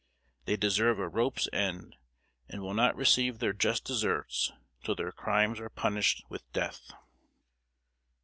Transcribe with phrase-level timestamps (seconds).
[0.45, 1.95] They deserve a rope's end,
[2.49, 4.51] and will not receive their just deserts
[4.83, 6.91] till their crimes are punished with death."